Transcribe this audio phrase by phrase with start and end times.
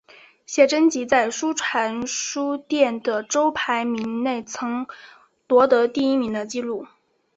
[0.47, 4.87] 写真集在书泉书店的周排名内曾
[5.45, 6.87] 夺得第一名的纪录。